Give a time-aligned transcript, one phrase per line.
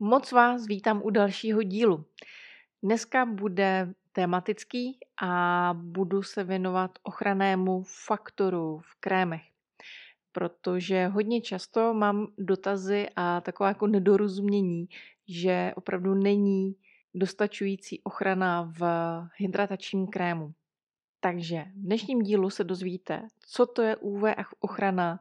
[0.00, 2.04] Moc vás vítám u dalšího dílu.
[2.82, 9.42] Dneska bude tematický a budu se věnovat ochrannému faktoru v krémech,
[10.32, 14.88] protože hodně často mám dotazy a taková jako nedorozumění,
[15.28, 16.76] že opravdu není
[17.14, 18.82] dostačující ochrana v
[19.36, 20.52] hydratačním krému.
[21.20, 24.22] Takže v dnešním dílu se dozvíte, co to je UV
[24.60, 25.20] ochrana,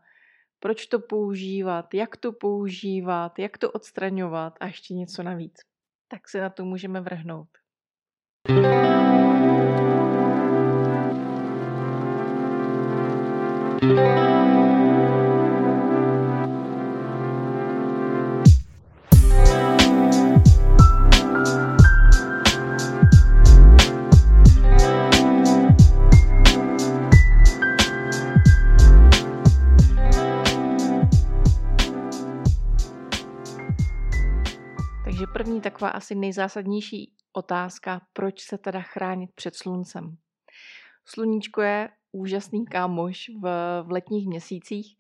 [0.66, 5.54] proč to používat, jak to používat, jak to odstraňovat a ještě něco navíc.
[6.08, 7.50] Tak se na to můžeme vrhnout.
[8.50, 8.85] you
[35.76, 40.18] taková asi nejzásadnější otázka, proč se teda chránit před sluncem.
[41.06, 43.48] Sluníčko je úžasný kámoš v,
[43.84, 44.98] v letních měsících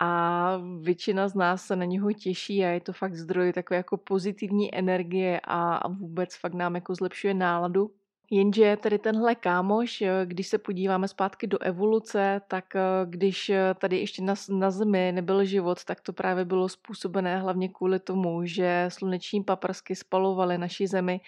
[0.00, 3.96] a většina z nás se na něho těší a je to fakt zdroj takové jako
[3.96, 7.90] pozitivní energie a, a vůbec fakt nám jako zlepšuje náladu.
[8.34, 13.74] Jenže tady tenhle kámoš, eh, když se podíváme zpátky do evoluce, tak eh, když eh,
[13.74, 18.44] tady ještě na, na Zemi nebyl život, tak to právě bylo způsobené hlavně kvůli tomu,
[18.44, 21.20] že sluneční paprsky spalovaly naši Zemi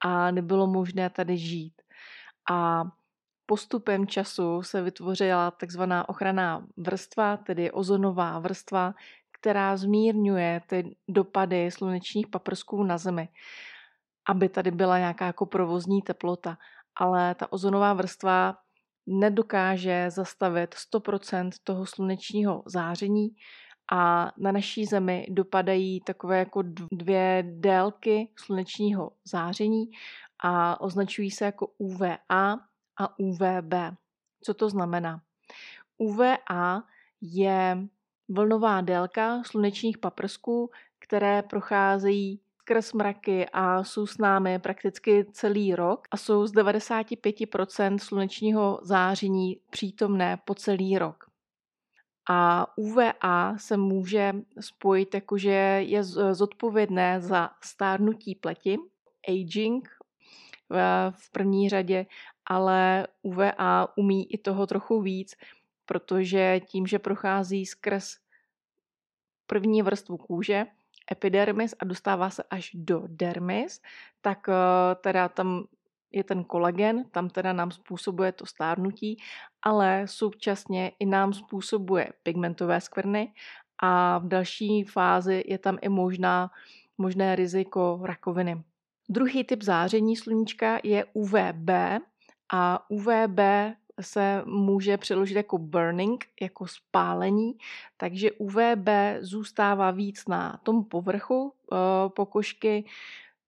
[0.00, 1.82] a nebylo možné tady žít.
[2.50, 2.84] A
[3.46, 8.94] postupem času se vytvořila takzvaná ochranná vrstva, tedy ozonová vrstva,
[9.32, 13.28] která zmírňuje ty dopady slunečních paprsků na Zemi
[14.28, 16.58] aby tady byla nějaká jako provozní teplota.
[16.96, 18.58] Ale ta ozonová vrstva
[19.06, 23.28] nedokáže zastavit 100% toho slunečního záření
[23.92, 26.62] a na naší zemi dopadají takové jako
[26.92, 29.90] dvě délky slunečního záření
[30.38, 32.58] a označují se jako UVA
[32.98, 33.74] a UVB.
[34.42, 35.20] Co to znamená?
[35.98, 36.82] UVA
[37.20, 37.78] je
[38.28, 46.08] vlnová délka slunečních paprsků, které procházejí skrz mraky a jsou s námi prakticky celý rok
[46.10, 51.24] a jsou z 95% slunečního záření přítomné po celý rok.
[52.30, 58.78] A UVA se může spojit jakože je zodpovědné za stárnutí pleti,
[59.28, 59.88] aging
[61.10, 62.06] v první řadě,
[62.46, 65.34] ale UVA umí i toho trochu víc,
[65.86, 68.16] protože tím, že prochází skrz
[69.46, 70.66] první vrstvu kůže,
[71.12, 73.80] epidermis a dostává se až do dermis,
[74.20, 75.64] tak eh, teda tam
[76.12, 79.16] je ten kolagen, tam teda nám způsobuje to stárnutí,
[79.62, 83.32] ale současně i nám způsobuje pigmentové skvrny
[83.82, 86.50] a v další fázi je tam i možná,
[86.98, 88.62] možné riziko rakoviny.
[89.08, 91.70] Druhý typ záření sluníčka je UVB
[92.52, 93.40] a UVB
[94.00, 97.54] se může přeložit jako burning, jako spálení,
[97.96, 98.88] takže UVB
[99.20, 101.76] zůstává víc na tom povrchu eh,
[102.08, 102.84] pokožky,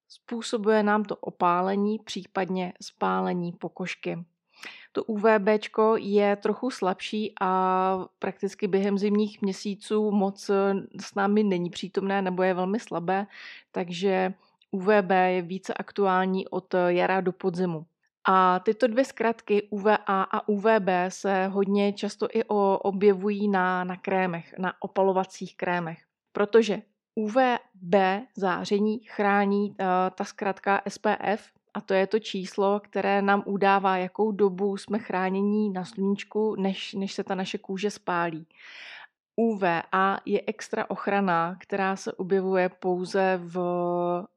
[0.09, 4.25] způsobuje nám to opálení, případně spálení pokožky.
[4.93, 5.49] To UVB
[5.97, 12.43] je trochu slabší a prakticky během zimních měsíců moc eh, s námi není přítomné nebo
[12.43, 13.27] je velmi slabé,
[13.73, 14.35] takže
[14.71, 17.87] UVB je více aktuální od jara do podzimu.
[18.29, 22.45] A tyto dvě zkratky UVA a UVB se hodně často i
[22.83, 25.99] objevují na, na krémech, na opalovacích krémech,
[26.33, 26.83] protože
[27.15, 27.95] UVB
[28.37, 29.77] záření chrání uh,
[30.15, 35.71] ta zkratka SPF, a to je to číslo, které nám udává, jakou dobu jsme chránění
[35.71, 38.47] na sluníčku, než, než se ta naše kůže spálí.
[39.37, 43.59] UVA je extra ochrana, která se objevuje pouze v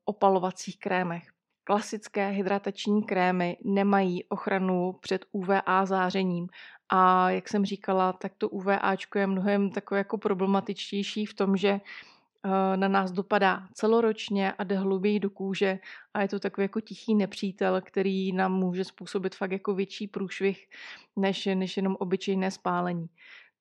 [0.06, 1.33] opalovacích krémech.
[1.64, 6.48] Klasické hydratační krémy nemají ochranu před UVA zářením
[6.90, 11.70] a jak jsem říkala, tak to UVAčko je mnohem takové jako problematičtější v tom, že
[11.70, 15.80] eh, na nás dopadá celoročně a jde hluběji do kůže
[16.14, 20.68] a je to takový jako tichý nepřítel, který nám může způsobit fakt jako větší průšvih
[21.16, 23.08] než, než jenom obyčejné spálení.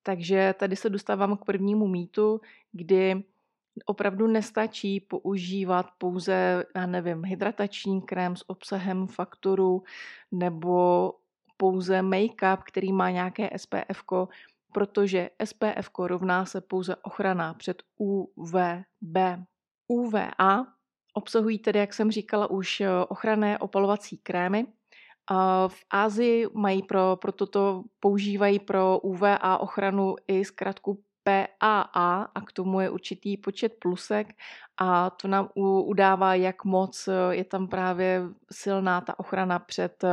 [0.02, 2.40] Takže tady se dostávám k prvnímu mýtu,
[2.72, 3.22] kdy
[3.86, 9.82] Opravdu nestačí používat pouze, já nevím, hydratační krém s obsahem faktoru
[10.32, 11.12] nebo
[11.56, 14.04] pouze make-up, který má nějaké SPF,
[14.72, 19.16] protože SPF rovná se pouze ochrana před UVB.
[19.88, 20.66] UVA
[21.14, 24.66] obsahují tedy, jak jsem říkala, už ochranné opalovací krémy.
[25.68, 31.80] V Ázii mají pro, pro toto používají pro UVA ochranu i zkrátku PAA
[32.34, 34.28] a k tomu je určitý počet plusek
[34.78, 35.48] a to nám
[35.84, 38.22] udává, jak moc je tam právě
[38.52, 40.04] silná ta ochrana před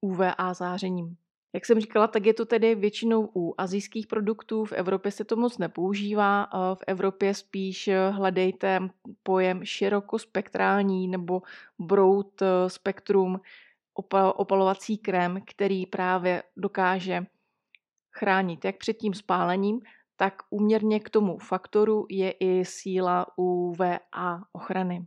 [0.00, 1.16] UVA zářením.
[1.54, 5.36] Jak jsem říkala, tak je to tedy většinou u azijských produktů, v Evropě se to
[5.36, 8.80] moc nepoužívá, v Evropě spíš hledejte
[9.22, 11.42] pojem širokospektrální nebo
[11.78, 13.40] broad spektrum
[14.34, 17.26] opalovací krém, který právě dokáže
[18.12, 19.80] chránit jak před tím spálením,
[20.16, 25.06] tak úměrně k tomu faktoru je i síla UVA ochrany.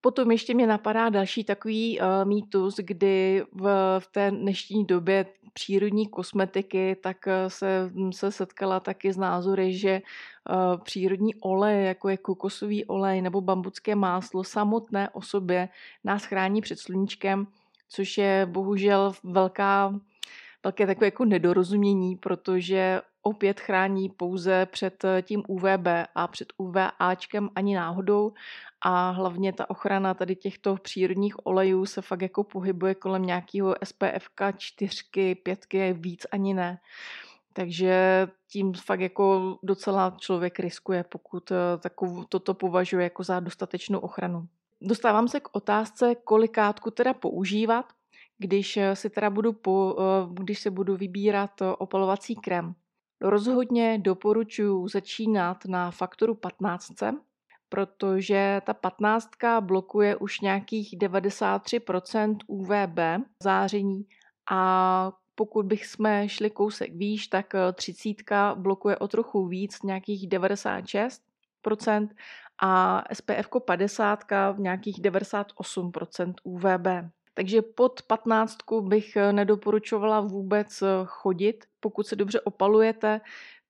[0.00, 6.06] Potom ještě mě napadá další takový uh, mýtus, kdy v, v té dnešní době přírodní
[6.06, 7.16] kosmetiky, tak
[7.48, 10.02] se, se setkala taky s názory, že
[10.50, 15.68] uh, přírodní olej, jako je kokosový olej nebo bambucké máslo, samotné o sobě
[16.04, 17.46] nás chrání před sluníčkem,
[17.88, 20.00] což je bohužel velká
[20.62, 27.50] velké takové jako nedorozumění, protože opět chrání pouze před eh, tím UVB a před UVAčkem
[27.54, 28.32] ani náhodou
[28.80, 34.28] a hlavně ta ochrana tady těchto přírodních olejů se fakt jako pohybuje kolem nějakého SPF
[34.56, 36.78] 4, 5, víc ani ne.
[37.52, 43.98] Takže tím fakt jako docela člověk riskuje, pokud eh, takovou, toto považuje jako za dostatečnou
[43.98, 44.46] ochranu.
[44.80, 47.84] Dostávám se k otázce, kolikátku teda používat,
[48.38, 49.96] když eh, si teda budu, po,
[50.32, 52.74] když se budu vybírat opalovací krém.
[53.20, 56.92] Rozhodně doporučuji začínat na faktoru 15,
[57.68, 59.28] protože ta 15
[59.60, 64.06] blokuje už nějakých 93% UVB záření
[64.50, 68.16] a pokud bych jsme šli kousek výš, tak 30
[68.54, 72.08] blokuje o trochu víc, nějakých 96%
[72.62, 77.12] a SPF 50 v nějakých 98% UVB.
[77.38, 81.64] Takže pod 15 bych eh, nedoporučovala vůbec eh, chodit.
[81.80, 83.20] Pokud se dobře opalujete,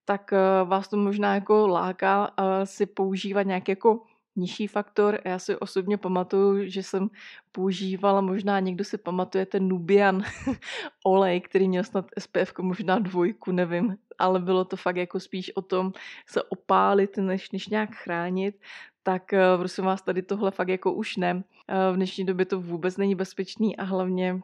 [0.05, 2.31] tak eh, vás to možná jako láká
[2.63, 4.01] si používat nějaký jako
[4.35, 5.19] nižší faktor.
[5.25, 7.09] Já si osobně pamatuju, že jsem
[7.51, 10.23] používala, možná někdo si pamatuje ten Nubian
[11.05, 15.61] olej, který měl snad SPF možná dvojku, nevím, ale bylo to fakt jako spíš o
[15.61, 15.91] tom
[16.25, 18.55] se opálit, než, než nějak chránit
[19.03, 21.43] tak eh, prosím vás, tady tohle fakt jako už ne.
[21.67, 24.39] Eh, v dnešní době to vůbec není bezpečný a hlavně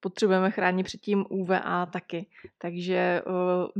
[0.00, 2.26] potřebujeme chránit před tím UVA taky.
[2.58, 3.32] Takže uh,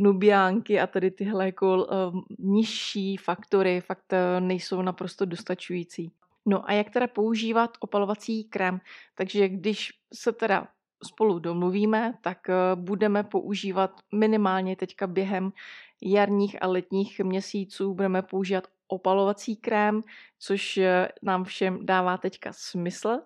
[0.02, 6.12] nubiánky a tady tyhle jako uh, nižší faktory fakt uh, nejsou naprosto dostačující.
[6.46, 8.80] No a jak teda používat opalovací krém?
[9.14, 10.68] Takže když se teda
[11.04, 12.38] spolu domluvíme, tak
[12.74, 15.52] budeme používat minimálně teďka během
[16.02, 20.02] jarních a letních měsíců budeme používat opalovací krém,
[20.38, 23.18] což eh, nám všem dává teďka smysl.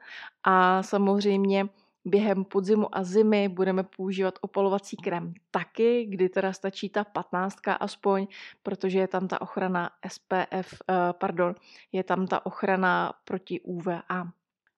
[0.44, 1.68] A samozřejmě
[2.04, 8.26] během podzimu a zimy budeme používat opalovací krém taky, kdy teda stačí ta 15 aspoň,
[8.62, 11.54] protože je tam ta ochrana SPF, eh, pardon,
[11.92, 14.28] je tam ta ochrana proti UVA.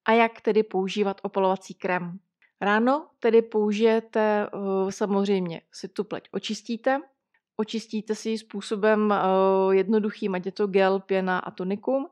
[0.05, 2.19] A jak tedy používat opalovací krém?
[2.61, 7.01] Ráno tedy použijete eh, samozřejmě si tu pleť očistíte,
[7.57, 12.07] očistíte si ji způsobem uh, jednoduchým, ať je to gel, pěna a tonikum.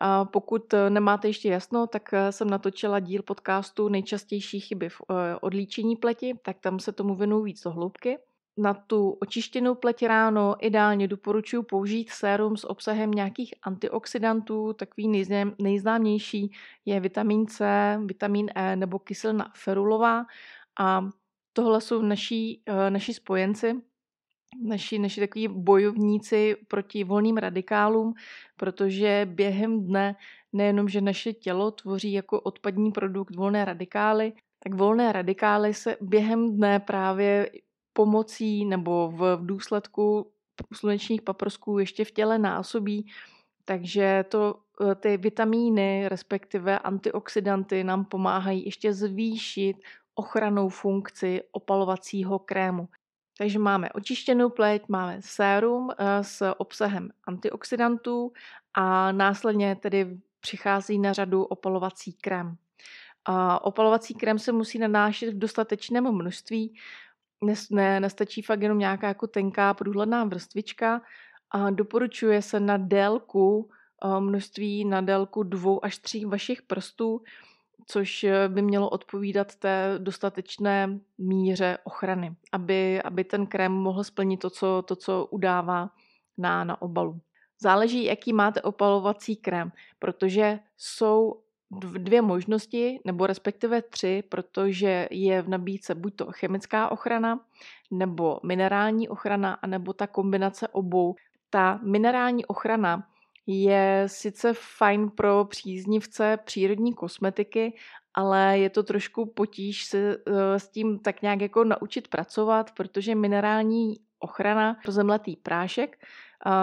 [0.00, 5.00] A pokud eh, nemáte ještě jasno, tak eh, jsem natočila díl podcastu Nejčastější chyby v
[5.40, 8.18] odlíčení pleti, tak tam se tomu věnuju víc do hloubky.
[8.56, 14.72] Na tu očištěnou pleť ráno ideálně doporučuji použít sérum s obsahem nějakých antioxidantů.
[14.72, 15.26] Takový
[15.58, 16.52] nejznámější
[16.84, 17.64] je vitamin C,
[18.04, 20.26] vitamin E nebo kyselina ferulová.
[20.80, 21.08] A
[21.52, 23.80] tohle jsou naši, naši spojenci,
[24.62, 28.14] naši, naši takový bojovníci proti volným radikálům,
[28.56, 30.16] protože během dne
[30.52, 34.32] nejenom, že naše tělo tvoří jako odpadní produkt volné radikály,
[34.64, 37.50] tak volné radikály se během dne právě
[37.92, 40.30] pomocí nebo v, důsledku
[40.74, 43.06] slunečních paprsků ještě v těle násobí,
[43.64, 44.54] takže to,
[44.90, 49.76] e, ty vitamíny, respektive antioxidanty nám pomáhají ještě zvýšit
[50.14, 52.88] ochranou funkci opalovacího krému.
[53.40, 58.32] Takže máme očištěnou pleť, máme sérum eh, s obsahem antioxidantů
[58.74, 62.56] a následně tedy přichází na řadu opalovací krém.
[63.24, 66.74] A opalovací krém se musí nanášet v dostatečném množství,
[67.70, 71.02] ne, nestačí fakt jenom nějaká jako tenká průhledná vrstvička.
[71.50, 73.70] A doporučuje se na délku
[74.04, 77.22] eh, množství na délku dvou až tří vašich prstů,
[77.90, 84.36] což eh, by mělo odpovídat té dostatečné míře ochrany, aby, aby ten krém mohl splnit
[84.40, 85.90] to, co, to, co udává
[86.38, 87.20] na, na obalu.
[87.58, 91.40] Záleží, jaký máte opalovací krém, protože jsou
[91.80, 97.40] dvě možnosti, nebo respektive tři, protože je v nabídce buď to chemická ochrana,
[97.90, 101.14] nebo minerální ochrana, anebo ta kombinace obou.
[101.50, 103.09] Ta minerální ochrana
[103.46, 107.76] je sice fajn pro příznivce přírodní kosmetiky,
[108.14, 113.14] ale je to trošku potíž se eh, s tím tak nějak jako naučit pracovat, protože
[113.14, 115.96] minerální ochrana pro zemletý prášek,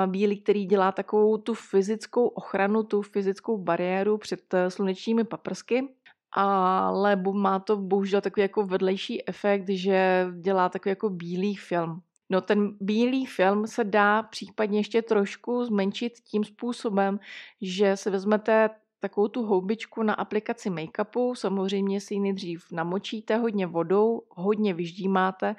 [0.05, 5.87] bílý, který dělá takovou tu fyzickou ochranu, tu fyzickou bariéru před eh, slunečními paprsky,
[6.31, 12.01] ale má to bohužel takový jako vedlejší efekt, že dělá takový jako bílý film.
[12.29, 17.19] No ten bílý film se dá případně ještě trošku zmenšit tím způsobem,
[17.61, 18.69] že se vezmete
[18.99, 25.55] takovou tu houbičku na aplikaci make-upu, samozřejmě si ji nejdřív namočíte hodně vodou, hodně vyždímáte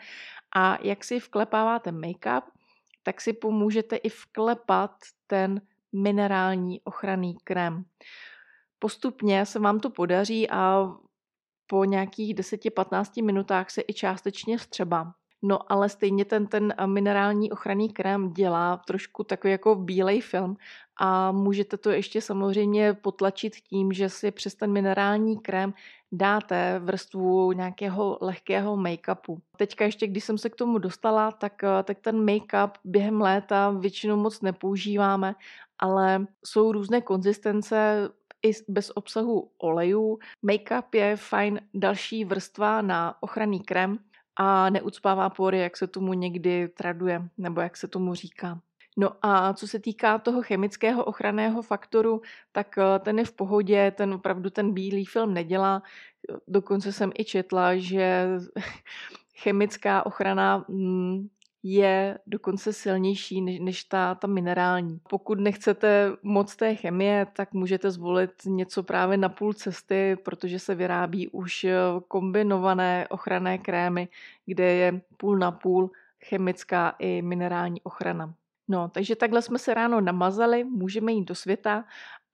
[0.56, 2.42] a jak si vklepáváte make-up,
[3.02, 4.90] tak si pomůžete i vklepat
[5.26, 5.60] ten
[5.92, 7.84] minerální ochranný krém.
[8.78, 10.92] Postupně se vám to podaří a
[11.66, 15.14] po nějakých 10-15 minutách se i částečně vstřeba.
[15.42, 20.56] No ale stejně ten, ten minerální ochranný krém dělá trošku takový jako bílej film
[21.00, 25.74] a můžete to ještě samozřejmě potlačit tím, že si přes ten minerální krém
[26.12, 29.38] dáte vrstvu nějakého lehkého make-upu.
[29.56, 34.16] Teďka ještě, když jsem se k tomu dostala, tak, tak ten make-up během léta většinou
[34.16, 35.34] moc nepoužíváme,
[35.78, 38.08] ale jsou různé konzistence,
[38.42, 40.18] i bez obsahu olejů.
[40.46, 43.98] Make-up je fajn další vrstva na ochranný krém,
[44.38, 48.60] a neucpává pory, jak se tomu někdy traduje, nebo jak se tomu říká.
[48.96, 53.92] No a co se týká toho chemického ochranného faktoru, tak eh, ten je v pohodě,
[53.96, 55.82] ten opravdu ten bílý film nedělá.
[56.48, 58.28] Dokonce jsem i četla, že
[59.42, 61.28] chemická ochrana mm,
[61.62, 65.00] je dokonce silnější než, než ta, ta minerální.
[65.08, 70.74] Pokud nechcete moc té chemie, tak můžete zvolit něco právě na půl cesty, protože se
[70.74, 71.76] vyrábí už eh,
[72.08, 74.08] kombinované ochranné krémy,
[74.46, 75.90] kde je půl na půl
[76.24, 78.34] chemická i minerální ochrana.
[78.68, 81.84] No, takže takhle jsme se ráno namazali, můžeme jít do světa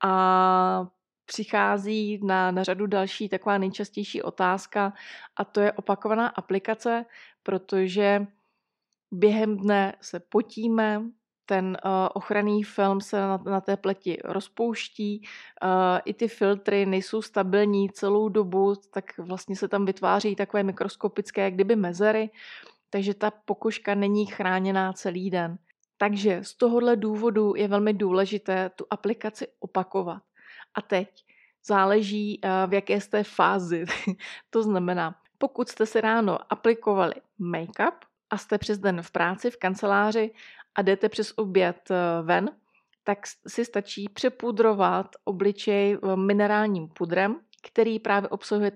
[0.03, 0.87] a
[1.27, 4.93] přichází na, na řadu další taková nejčastější otázka
[5.37, 7.05] a to je opakovaná aplikace,
[7.43, 8.27] protože
[9.13, 11.03] během dne se potíme,
[11.47, 15.23] ten uh, ochranný film se na, té pleti rozpouští,
[15.65, 21.43] uh, i ty filtry nejsou stabilní celou dobu, tak vlastně se tam vytváří takové mikroskopické,
[21.43, 22.31] jak kdyby mezery,
[22.91, 25.59] takže ta pokožka není chráněná celý den.
[25.97, 30.23] Takže z tohohle důvodu je velmi důležité tu aplikaci opakovat.
[30.75, 31.09] A teď
[31.67, 33.85] záleží, uh, v jaké jste fázi.
[34.51, 37.95] to znamená, pokud jste si ráno aplikovali make-up,
[38.35, 40.31] a jste přes den v práci, v kanceláři
[40.75, 42.51] a jdete přes oběd eh, ven,
[43.05, 48.73] tak si stačí přepudrovat obličej eh, minerálním pudrem, který právě obsahuje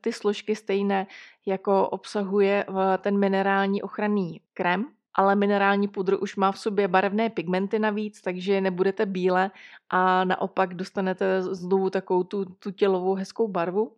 [0.00, 1.06] ty složky stejné,
[1.46, 7.30] jako obsahuje eh, ten minerální ochranný krém, ale minerální pudr už má v sobě barevné
[7.30, 9.50] pigmenty navíc, takže nebudete bíle
[9.90, 13.92] a naopak dostanete znovu takovou tu, tu tělovou hezkou barvu.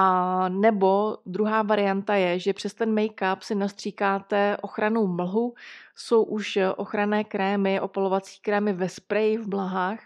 [0.00, 5.54] A nebo druhá varianta je, že přes ten make-up si nastříkáte ochranou mlhu.
[5.96, 10.00] Jsou už ochranné krémy, opalovací krémy ve spreji v blahách.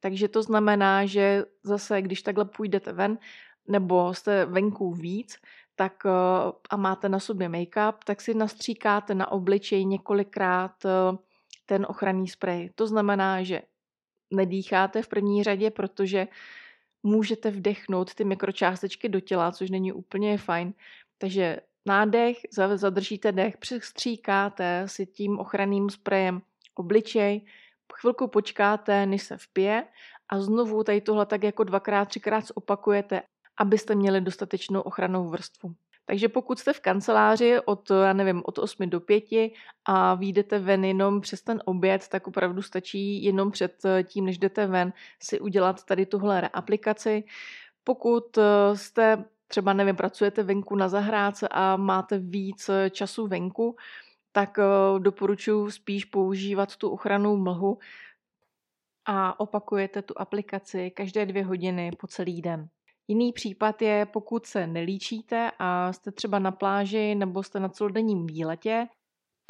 [0.00, 3.18] Takže to znamená, že zase, když takhle půjdete ven,
[3.68, 5.36] nebo jste venku víc,
[5.74, 6.10] tak eh,
[6.70, 11.16] a máte na sobě make-up, tak si nastříkáte na obličej několikrát eh,
[11.66, 12.70] ten ochranný sprej.
[12.74, 13.62] To znamená, že
[14.30, 16.26] nedýcháte v první řadě, protože
[17.04, 20.72] můžete vdechnout ty mikročástečky do těla, což není úplně fajn.
[21.18, 22.36] Takže nádech,
[22.74, 26.42] zadržíte dech, přestříkáte si tím ochranným sprejem
[26.74, 27.46] obličej,
[27.94, 29.84] chvilku počkáte, než se vpije
[30.28, 33.22] a znovu tady tohle tak jako dvakrát, třikrát opakujete,
[33.56, 35.74] abyste měli dostatečnou ochrannou vrstvu.
[36.06, 39.24] Takže pokud jste v kanceláři od, já nevím, od 8 do 5
[39.84, 44.66] a výjdete ven jenom přes ten oběd, tak opravdu stačí jenom před tím, než jdete
[44.66, 44.92] ven,
[45.22, 47.24] si udělat tady tuhle reaplikaci.
[47.84, 53.76] Pokud eh, jste třeba, nevím, pracujete venku na zahrádce a máte víc času venku,
[54.32, 54.64] tak eh,
[54.98, 57.78] doporučuji spíš používat tu ochranou mlhu
[59.04, 62.68] a opakujete tu aplikaci každé dvě hodiny po celý den.
[63.08, 68.26] Jiný případ je, pokud se nelíčíte a jste třeba na pláži nebo jste na celodenním
[68.26, 68.88] výletě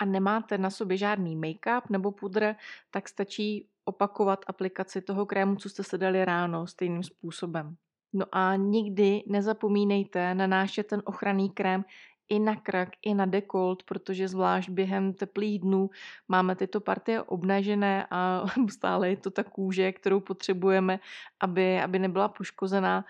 [0.01, 2.55] a nemáte na sobě žádný make-up nebo pudr,
[2.91, 7.77] tak stačí opakovat aplikaci toho krému, co jste se dali ráno stejným způsobem.
[8.13, 11.85] No a nikdy nezapomínejte nanášet ten ochranný krém
[12.29, 15.91] i na krak, i na dekolt, protože zvlášť během teplých dnů
[16.29, 21.01] máme tyto partie obnažené a stále je to ta kůže, kterou potřebujeme,
[21.41, 23.05] aby, aby nebyla poškozená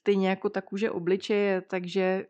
[0.00, 2.26] stejně jako ta kůže obličeje, takže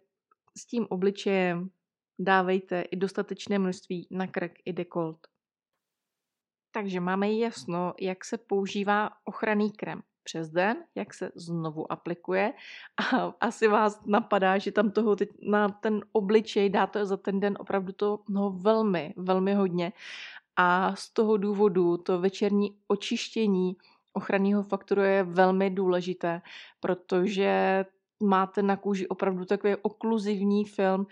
[0.58, 1.70] s tím obličejem
[2.18, 5.26] dávejte i dostatečné množství na krk i dekolt.
[6.72, 10.02] Takže máme jasno, jak se používá ochranný krem.
[10.24, 12.52] Přes den, jak se znovu aplikuje.
[13.12, 17.56] A asi vás napadá, že tam toho teď na ten obličej dáte za ten den
[17.60, 19.92] opravdu to no, velmi, velmi hodně.
[20.56, 23.76] A z toho důvodu to večerní očištění
[24.16, 26.42] ochranného faktoru je velmi důležité,
[26.80, 27.84] protože
[28.22, 31.06] máte na kůži opravdu takový okluzivní film,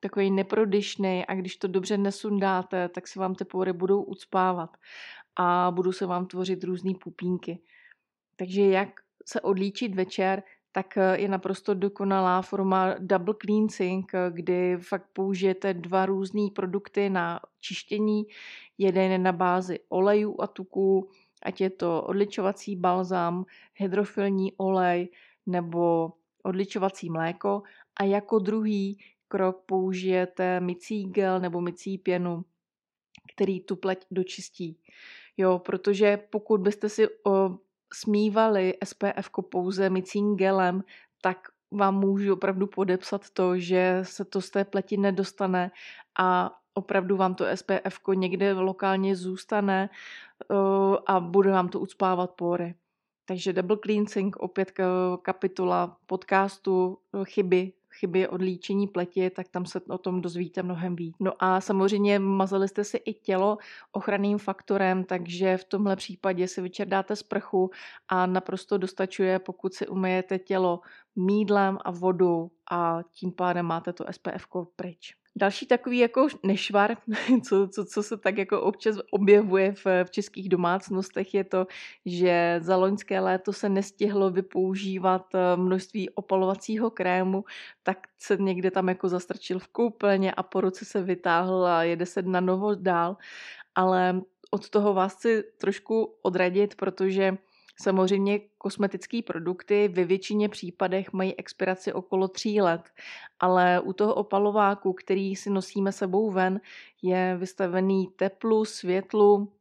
[0.00, 4.76] takový neprodyšný a když to dobře nesundáte, tak se vám ty pory budou ucpávat
[5.36, 7.58] a budou se vám tvořit různé pupínky.
[8.36, 8.88] Takže jak
[9.26, 10.42] se odlíčit večer,
[10.72, 18.26] tak je naprosto dokonalá forma double cleansing, kdy fakt použijete dva různé produkty na čištění.
[18.78, 21.10] Jeden na bázi olejů a tuků,
[21.44, 25.08] ať je to odličovací balzám, hydrofilní olej
[25.46, 27.62] nebo odličovací mléko
[27.96, 28.98] a jako druhý
[29.28, 32.44] krok použijete mycí gel nebo mycí pěnu,
[33.34, 34.78] který tu pleť dočistí.
[35.36, 37.58] Jo, protože pokud byste si o,
[37.94, 40.84] smívali SPF pouze mycím gelem,
[41.22, 41.38] tak
[41.70, 45.70] vám můžu opravdu podepsat to, že se to z té pleti nedostane
[46.18, 49.90] a opravdu vám to SPF někde lokálně zůstane
[51.06, 52.74] a bude vám to ucpávat pory.
[53.24, 54.72] Takže double cleansing, opět
[55.22, 61.16] kapitola podcastu chyby chyby od líčení pleti, tak tam se o tom dozvíte mnohem víc.
[61.20, 63.58] No a samozřejmě mazali jste si i tělo
[63.92, 67.70] ochranným faktorem, takže v tomhle případě si vyčerdáte sprchu
[68.08, 70.80] a naprosto dostačuje, pokud si umyjete tělo
[71.16, 75.16] mídlem a vodou a tím pádem máte to SPF pryč.
[75.36, 76.96] Další takový jako nešvar,
[77.48, 81.66] co, co, co se tak jako občas objevuje v, v českých domácnostech, je to,
[82.06, 87.44] že za loňské léto se nestihlo vypoužívat eh, množství opalovacího krému,
[87.82, 92.06] tak se někde tam jako zastrčil v koupelně a po roce se vytáhl a jede
[92.06, 93.16] se na novo dál.
[93.74, 97.36] Ale od toho vás chci trošku odradit, protože
[97.82, 102.90] Samozřejmě kosmetické produkty ve většině případech mají expiraci okolo tří let,
[103.40, 106.60] ale u toho opalováku, který si nosíme sebou ven,
[107.02, 109.52] je vystavený teplu, světlu,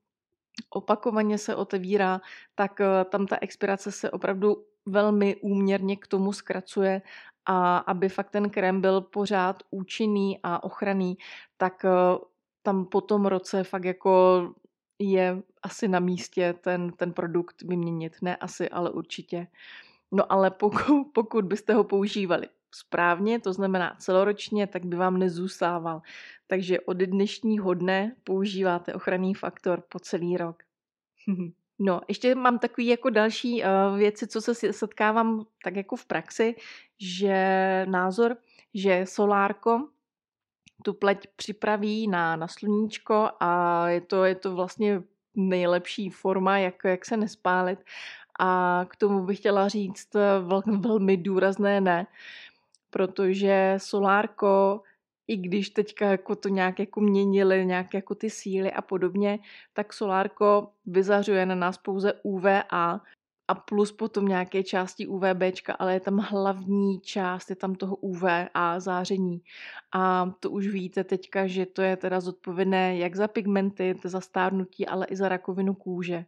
[0.70, 2.22] opakovaně se otevírá,
[2.56, 7.02] tak eh, tam ta expirace se opravdu velmi úměrně k tomu zkracuje
[7.46, 11.18] a aby fakt ten krém byl pořád účinný a ochranný,
[11.58, 11.90] tak eh,
[12.62, 14.54] tam po tom roce fakt jako
[15.12, 18.14] je asi na místě ten, ten produkt vyměnit.
[18.22, 19.48] Ne asi, ale určitě.
[20.12, 26.02] No ale pokud, pokud byste ho používali správně, to znamená celoročně, tak by vám nezůstával.
[26.48, 30.64] Takže od dnešního dne používáte ochranný faktor po celý rok.
[31.80, 36.56] No, ještě mám takový jako další uh, věci, co se setkávám tak jako v praxi,
[37.00, 37.36] že
[37.90, 38.38] názor,
[38.74, 39.88] že solárko
[40.84, 45.04] tu pleť připraví na, na sluníčko a je to, je to vlastně
[45.36, 47.80] nejlepší forma, jak, jak se nespálit.
[48.40, 52.08] A k tomu bych chtěla říct vel, velmi důrazné ne,
[52.90, 54.82] protože solárko,
[55.28, 59.40] i když teďka jako to nějak jako měnili, nějak jako ty síly a podobně,
[59.74, 63.02] tak solárko vyzařuje na nás pouze UVA,
[63.48, 65.42] a plus potom nějaké části UVB,
[65.80, 69.42] ale je tam hlavní část, je tam toho UV a záření.
[69.94, 74.88] A to už víte teďka, že to je teda zodpovědné jak za pigmenty, za stárnutí,
[74.88, 76.26] ale i za rakovinu kůže.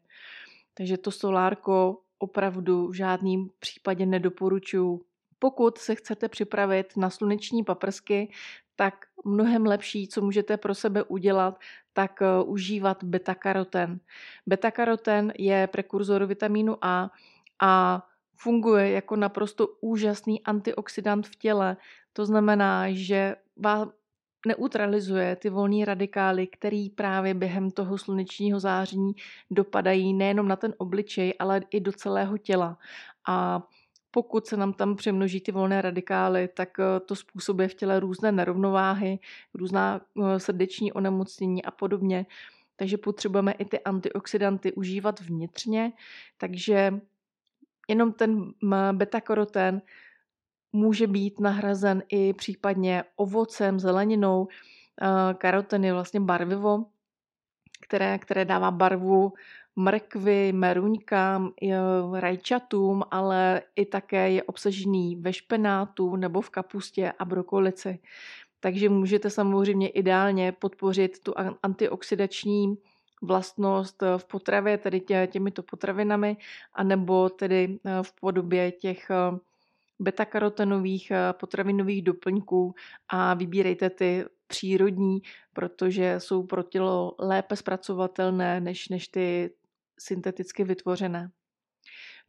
[0.73, 5.01] Takže to solárko opravdu v žádném případě nedoporučuju.
[5.39, 8.32] Pokud se chcete připravit na sluneční paprsky,
[8.75, 8.93] tak
[9.25, 11.59] mnohem lepší, co můžete pro sebe udělat,
[11.93, 13.99] tak uh, užívat beta-karoten.
[14.47, 17.11] Beta-karoten je prekurzor vitamínu A
[17.61, 18.03] a
[18.35, 21.77] funguje jako naprosto úžasný antioxidant v těle.
[22.13, 23.91] To znamená, že vám
[24.47, 29.13] neutralizuje ty volné radikály, který právě během toho slunečního záření
[29.51, 32.77] dopadají nejenom na ten obličej, ale i do celého těla.
[33.27, 33.63] A
[34.15, 38.32] pokud se nám tam přemnoží ty volné radikály, tak eh, to způsobuje v těle různé
[38.32, 39.19] nerovnováhy,
[39.54, 42.25] různá eh, srdeční onemocnění a podobně.
[42.75, 45.91] Takže potřebujeme i ty antioxidanty užívat vnitřně,
[46.38, 46.99] takže
[47.88, 48.54] jenom ten
[48.91, 49.82] beta-karoten
[50.73, 54.47] může být nahrazen i případně ovocem, zeleninou.
[54.47, 56.86] Eh, karoten je vlastně barvivo,
[57.82, 59.34] které, které dává barvu
[59.75, 61.51] mrkvy, meruňkám,
[62.13, 67.99] rajčatům, ale i také je obsažený ve špenátu nebo v kapustě a brokolici.
[68.59, 71.33] Takže můžete samozřejmě ideálně podpořit tu
[71.63, 72.77] antioxidační
[73.21, 76.38] vlastnost v potravě, tedy tě, těmito potravinami,
[76.73, 79.11] anebo tedy eh, v podobě těch
[79.99, 82.75] beta-karotenových potravinových doplňků
[83.09, 85.21] a vybírejte ty přírodní,
[85.53, 89.51] protože jsou pro tělo lépe zpracovatelné než, než ty
[89.99, 91.31] synteticky vytvořené.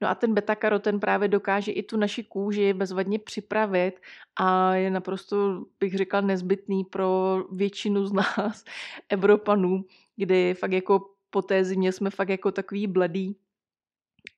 [0.00, 4.00] No a ten beta-karoten právě dokáže i tu naši kůži bezvadně připravit
[4.37, 8.64] a je naprosto, bych řekla, nezbytný pro většinu z nás,
[9.09, 9.85] Evropanů,
[10.16, 13.37] kdy fakt jako po té zimě jsme fakt jako takový bledý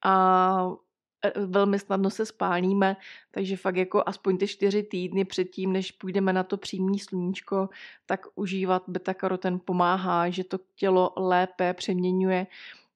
[0.04, 0.70] a
[1.24, 2.96] e, velmi snadno se spálíme,
[3.30, 7.68] takže fakt jako aspoň ty čtyři týdny předtím, než půjdeme na to přímý sluníčko,
[8.06, 12.46] tak užívat beta-karoten pomáhá, že to tělo lépe přeměňuje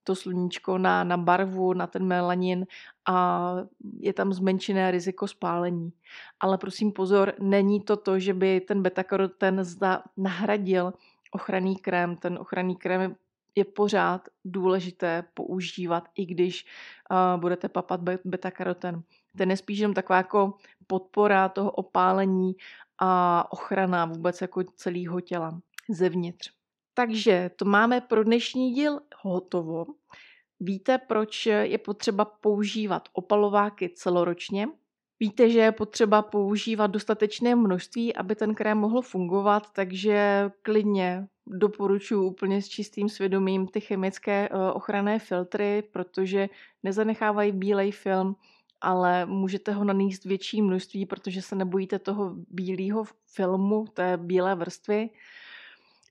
[0.03, 2.65] to sluníčko na, na barvu, na ten melanin
[3.07, 3.55] a
[3.99, 5.93] je tam zmenšené riziko spálení.
[6.39, 10.93] Ale prosím pozor, není to to, že by ten beta-karoten zda nahradil
[11.31, 12.15] ochranný krém.
[12.15, 13.15] Ten ochranný krém
[13.55, 16.65] je pořád důležité používat, i když
[17.11, 19.03] uh, budete papat beta-karoten.
[19.37, 20.53] Ten je spíš jenom taková jako
[20.87, 22.55] podpora toho opálení
[22.99, 26.62] a ochrana vůbec jako celého těla zevnitř.
[26.93, 29.85] Takže to máme pro dnešní díl hotovo.
[30.59, 34.67] Víte, proč je potřeba používat opalováky celoročně?
[35.19, 42.27] Víte, že je potřeba používat dostatečné množství, aby ten krém mohl fungovat, takže klidně doporučuji
[42.27, 46.49] úplně s čistým svědomím ty chemické eh, ochranné filtry, protože
[46.83, 48.35] nezanechávají bílej film,
[48.81, 55.09] ale můžete ho naníst větší množství, protože se nebojíte toho bílého filmu, té bílé vrstvy.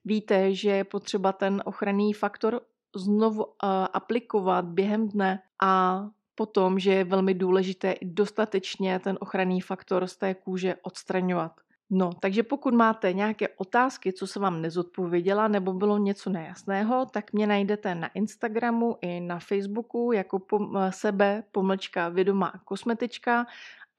[0.05, 2.61] Víte, že je potřeba ten ochranný faktor
[2.95, 3.51] znovu uh,
[3.93, 6.03] aplikovat během dne a
[6.35, 11.51] potom, že je velmi důležité dostatečně ten ochranný faktor z té kůže odstraňovat.
[11.89, 17.33] No, takže pokud máte nějaké otázky, co se vám nezodpověděla nebo bylo něco nejasného, tak
[17.33, 23.45] mě najdete na Instagramu i na Facebooku jako pom- sebe pomlčka vědomá kosmetička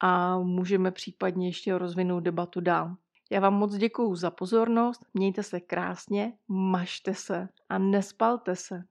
[0.01, 2.97] a můžeme případně ještě rozvinout debatu dál.
[3.31, 8.83] Já vám moc děkuju za pozornost, mějte se krásně, mažte se a nespalte se.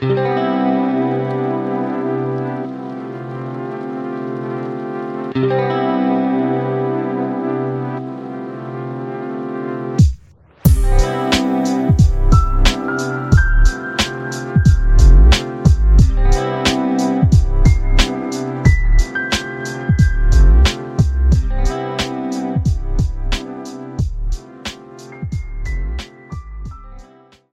[0.00, 0.37] thank you